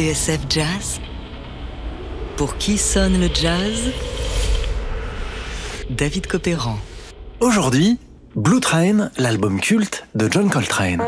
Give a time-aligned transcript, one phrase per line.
[0.00, 0.98] TSF Jazz?
[2.38, 3.92] Pour qui sonne le jazz?
[5.90, 6.78] David Copéran.
[7.40, 7.98] Aujourd'hui,
[8.34, 11.02] Blue Train, l'album culte de John Coltrane.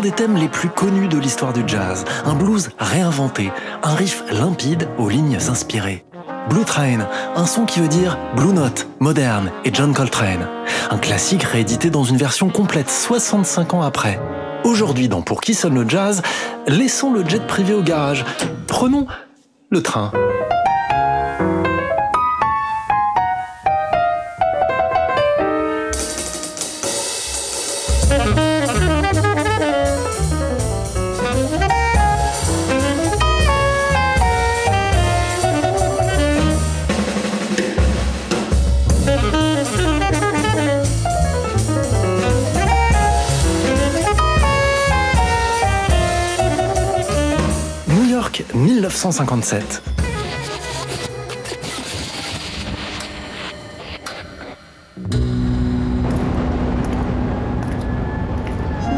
[0.00, 3.50] Des thèmes les plus connus de l'histoire du jazz, un blues réinventé,
[3.82, 6.04] un riff limpide aux lignes inspirées.
[6.48, 10.46] Blue Train, un son qui veut dire Blue Note, moderne et John Coltrane.
[10.90, 14.20] Un classique réédité dans une version complète 65 ans après.
[14.64, 16.22] Aujourd'hui dans Pour qui sonne le jazz,
[16.66, 18.24] laissons le jet privé au garage.
[18.66, 19.06] Prenons
[19.70, 20.12] le train.
[48.88, 49.82] 1957.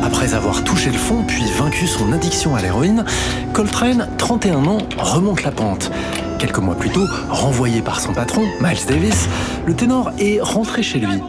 [0.03, 3.05] Après avoir touché le fond puis vaincu son addiction à l'héroïne,
[3.53, 5.91] Coltrane, 31 ans, remonte la pente.
[6.39, 9.29] Quelques mois plus tôt, renvoyé par son patron, Miles Davis,
[9.67, 11.21] le ténor est rentré chez lui.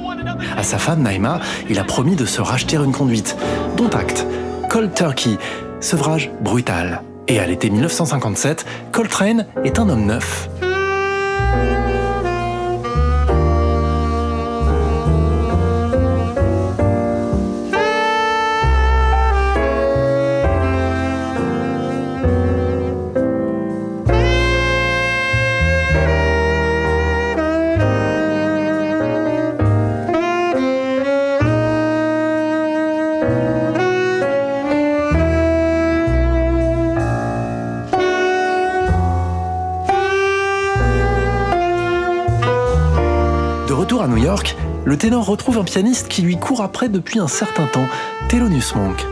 [0.56, 3.36] À sa femme, Naima, il a promis de se racheter une conduite.
[3.76, 4.26] Dont acte.
[4.70, 5.38] Cold Turkey,
[5.80, 7.02] sevrage brutal.
[7.32, 10.50] Et à l'été 1957, Coltrane est un homme neuf.
[44.92, 47.88] Le ténor retrouve un pianiste qui lui court après depuis un certain temps,
[48.28, 49.06] Thelonious Monk.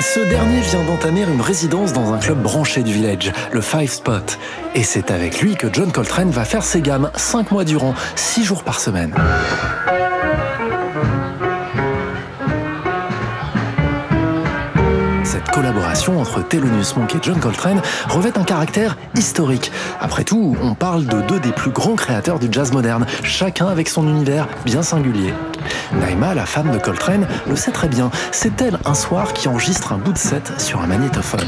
[0.00, 4.38] Ce dernier vient d'entamer une résidence dans un club branché du village, le Five Spot.
[4.74, 8.44] Et c'est avec lui que John Coltrane va faire ses gammes 5 mois durant, 6
[8.44, 9.12] jours par semaine.
[16.10, 19.70] Entre Thelonious Monk et John Coltrane revêt un caractère historique.
[20.00, 23.88] Après tout, on parle de deux des plus grands créateurs du jazz moderne, chacun avec
[23.88, 25.32] son univers bien singulier.
[25.92, 28.10] Naima, la femme de Coltrane, le sait très bien.
[28.32, 31.46] C'est elle un soir qui enregistre un bout de set sur un magnétophone.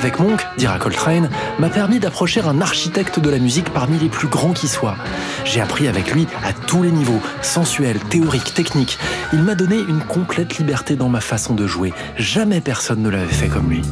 [0.00, 1.28] Avec Monk, dira Coltrane,
[1.58, 4.96] m'a permis d'approcher un architecte de la musique parmi les plus grands qui soient.
[5.44, 8.98] J'ai appris avec lui à tous les niveaux, sensuel, théorique, technique.
[9.34, 11.92] Il m'a donné une complète liberté dans ma façon de jouer.
[12.16, 13.82] Jamais personne ne l'avait fait comme lui.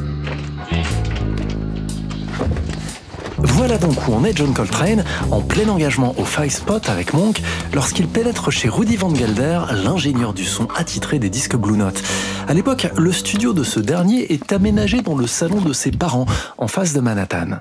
[3.59, 5.03] Voilà donc où en est John Coltrane,
[5.33, 7.43] en plein engagement au Five Spot avec Monk,
[7.75, 12.01] lorsqu'il pénètre chez Rudy Van Gelder, l'ingénieur du son attitré des disques Blue Note.
[12.47, 16.27] À l'époque, le studio de ce dernier est aménagé dans le salon de ses parents,
[16.57, 17.59] en face de Manhattan.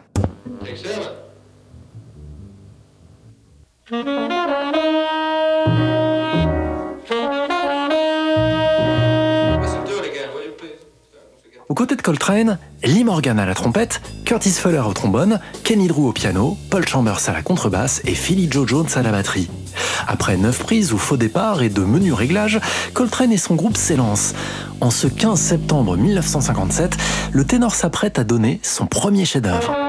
[12.08, 16.88] Coltrane, Lee Morgan à la trompette, Curtis Fuller au trombone, Kenny Drew au piano, Paul
[16.88, 19.50] Chambers à la contrebasse et Philly Joe Jones à la batterie.
[20.08, 22.62] Après neuf prises ou faux départ et de menus réglages,
[22.94, 24.36] Coltrane et son groupe s'élancent.
[24.80, 26.96] En ce 15 septembre 1957,
[27.34, 29.87] le ténor s'apprête à donner son premier chef-d'œuvre.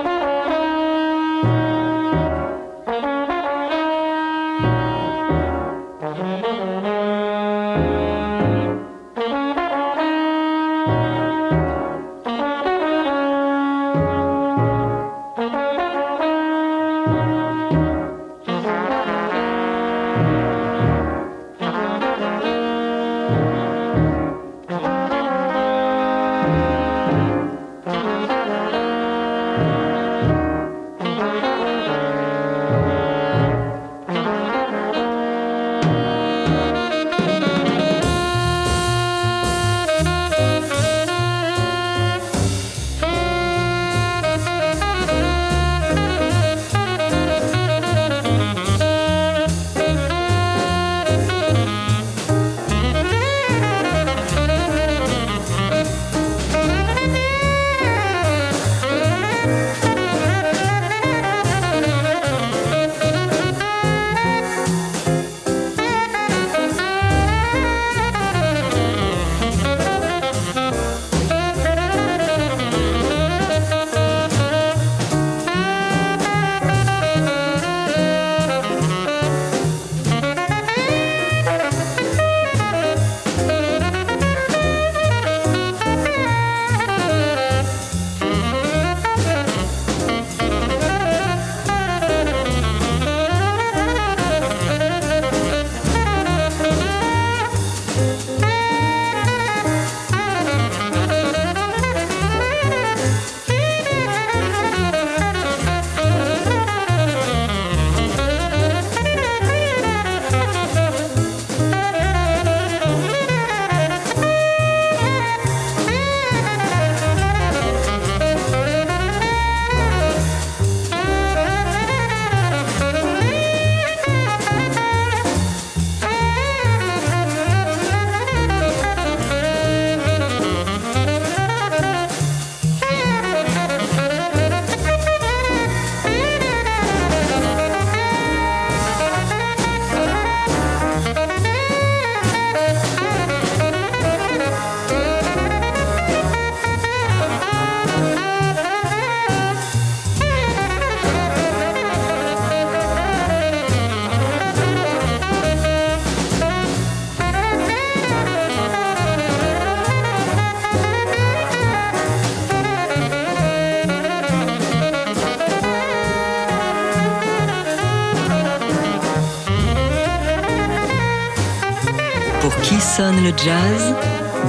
[173.45, 173.95] Jazz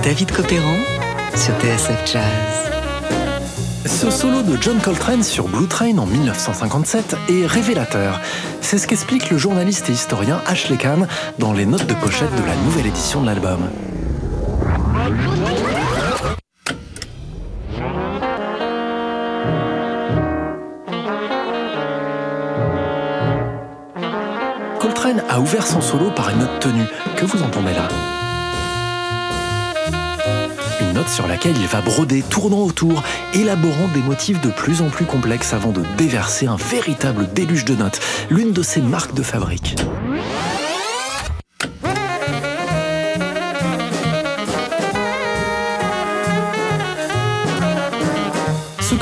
[0.04, 0.78] David Copéran
[1.36, 2.72] sur TSF Jazz.
[3.86, 8.20] Ce solo de John Coltrane sur Blue Train en 1957 est révélateur.
[8.62, 11.08] C'est ce qu'explique le journaliste et historien Ashley Kahn
[11.38, 13.70] dans les notes de pochette de la nouvelle édition de l'album.
[24.80, 27.88] Coltrane a ouvert son solo par une note tenue que vous entendez là?
[30.90, 33.04] Une note sur laquelle il va broder, tournant autour,
[33.36, 37.76] élaborant des motifs de plus en plus complexes avant de déverser un véritable déluge de
[37.76, 38.00] notes,
[38.32, 39.76] l'une de ses marques de fabrique.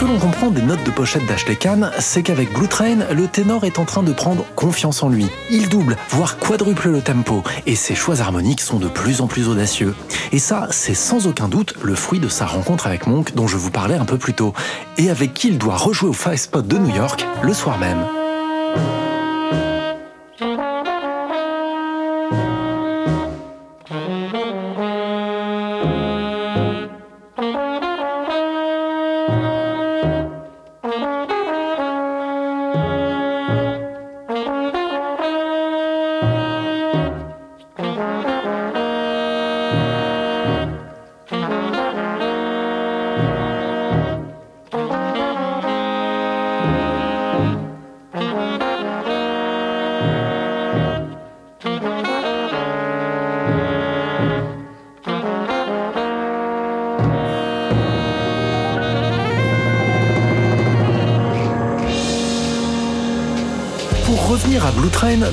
[0.08, 3.78] L'on comprend des notes de pochette d'Ashley Kahn, c'est qu'avec Blue Train, le ténor est
[3.78, 5.28] en train de prendre confiance en lui.
[5.50, 9.50] Il double, voire quadruple le tempo, et ses choix harmoniques sont de plus en plus
[9.50, 9.96] audacieux.
[10.32, 13.58] Et ça, c'est sans aucun doute le fruit de sa rencontre avec Monk dont je
[13.58, 14.54] vous parlais un peu plus tôt,
[14.98, 18.26] et avec qui il doit rejouer au Five Spot de New York le soir même.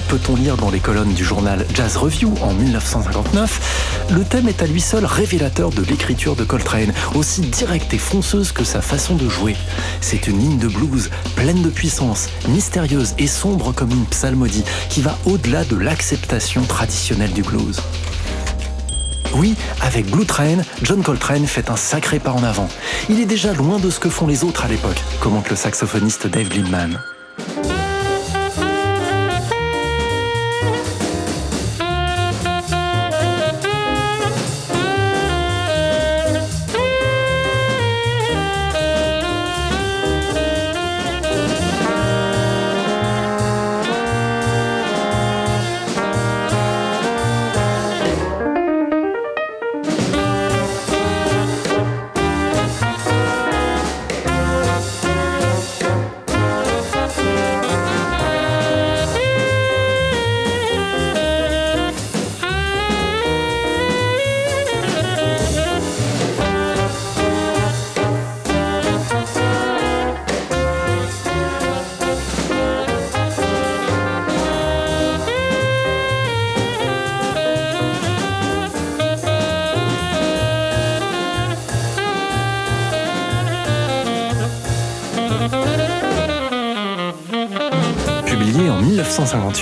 [0.08, 4.66] Peut-on lire dans les colonnes du journal Jazz Review en 1959, le thème est à
[4.66, 9.28] lui seul révélateur de l'écriture de Coltrane, aussi directe et fonceuse que sa façon de
[9.28, 9.56] jouer.
[10.00, 15.02] C'est une ligne de blues pleine de puissance, mystérieuse et sombre comme une psalmodie, qui
[15.02, 17.80] va au-delà de l'acceptation traditionnelle du blues.
[19.34, 22.68] Oui, avec Blue Train, John Coltrane fait un sacré pas en avant.
[23.08, 26.28] Il est déjà loin de ce que font les autres à l'époque, commente le saxophoniste
[26.28, 27.00] Dave Lindman.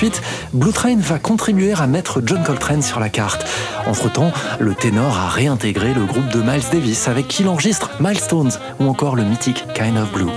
[0.02, 3.46] 1958, Blue Train va contribuer à mettre John Coltrane sur la carte.
[3.86, 8.52] Entre-temps, le ténor a réintégré le groupe de Miles Davis avec qui il enregistre Milestones
[8.80, 10.30] ou encore le mythique Kind of Blue.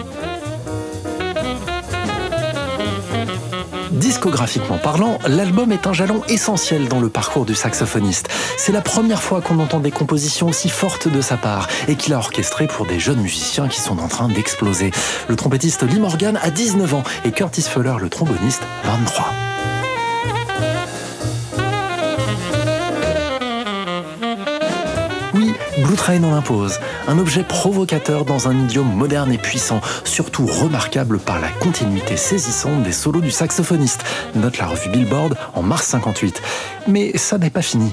[3.91, 8.27] Discographiquement parlant, l'album est un jalon essentiel dans le parcours du saxophoniste.
[8.57, 12.13] C'est la première fois qu'on entend des compositions aussi fortes de sa part et qu'il
[12.13, 14.91] a orchestré pour des jeunes musiciens qui sont en train d'exploser.
[15.27, 19.54] Le trompettiste Lee Morgan a 19 ans et Curtis Fuller, le tromboniste, 23.
[26.05, 31.41] Train en impose, un objet provocateur dans un idiome moderne et puissant, surtout remarquable par
[31.41, 34.03] la continuité saisissante des solos du saxophoniste,
[34.35, 36.43] note la revue Billboard en mars 58.
[36.87, 37.91] Mais ça n'est pas fini.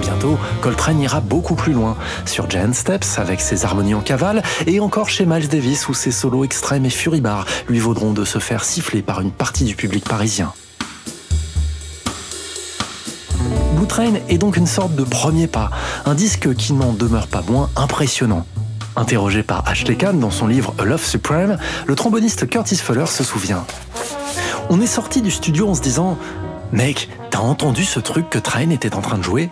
[0.00, 4.78] Bientôt, Coltrane ira beaucoup plus loin, sur Giant Steps avec ses harmonies en cavale, et
[4.78, 8.62] encore chez Miles Davis où ses solos extrêmes et furibars lui vaudront de se faire
[8.62, 10.52] siffler par une partie du public parisien.
[13.88, 15.70] Train est donc une sorte de premier pas,
[16.04, 18.46] un disque qui n'en demeure pas moins impressionnant.
[18.96, 23.24] Interrogé par Ashley Kahn dans son livre A Love Supreme, le tromboniste Curtis Fuller se
[23.24, 23.64] souvient.
[24.68, 26.18] On est sorti du studio en se disant
[26.70, 29.50] Mec, t'as entendu ce truc que Train était en train de jouer?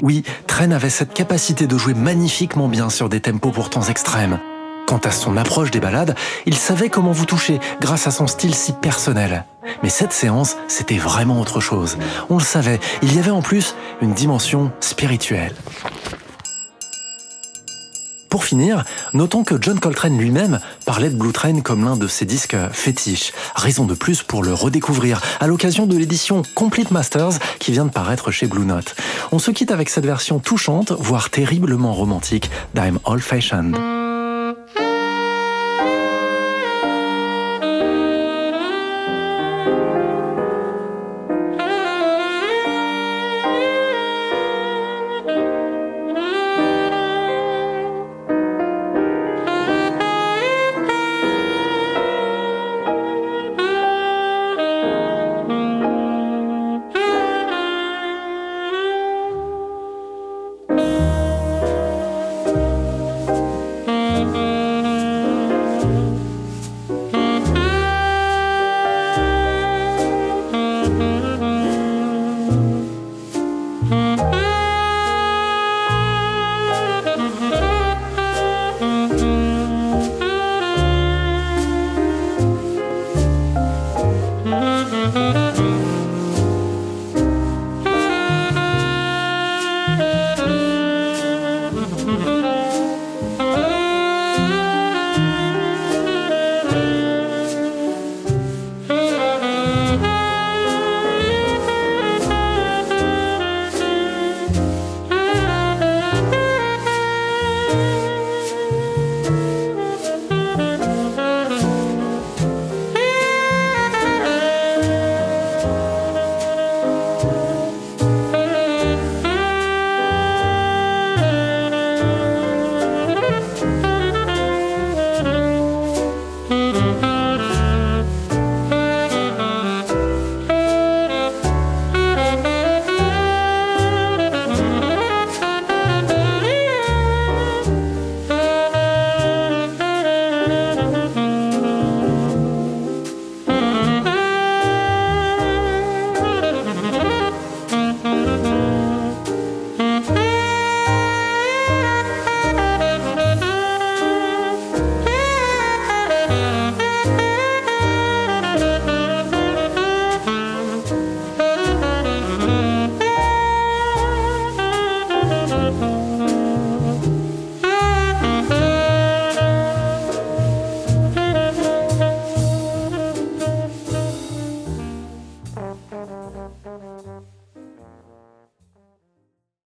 [0.00, 4.38] Oui, Train avait cette capacité de jouer magnifiquement bien sur des tempos pourtant extrêmes.
[4.86, 6.14] Quant à son approche des balades,
[6.46, 9.44] il savait comment vous toucher grâce à son style si personnel.
[9.82, 11.96] Mais cette séance, c'était vraiment autre chose.
[12.30, 15.54] On le savait, il y avait en plus une dimension spirituelle.
[18.32, 22.24] Pour finir, notons que John Coltrane lui-même parlait de Blue Train comme l'un de ses
[22.24, 23.32] disques fétiches.
[23.54, 27.90] Raison de plus pour le redécouvrir à l'occasion de l'édition Complete Masters qui vient de
[27.90, 28.94] paraître chez Blue Note.
[29.32, 34.01] On se quitte avec cette version touchante, voire terriblement romantique d'I'm Old Fashioned.